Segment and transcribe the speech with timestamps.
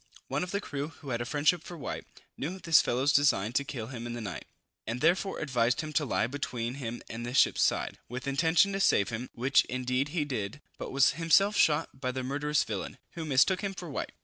[0.29, 3.63] One of the crew, who had a friendship for White, knew this fellow's design to
[3.63, 4.45] kill him in the night,
[4.87, 8.79] and therefore advised him to lie between him and the ship's side, with intention to
[8.79, 12.97] save him; which indeed he did, but was himself shot dead by the murderous villain,
[13.11, 14.11] who mistook him for White.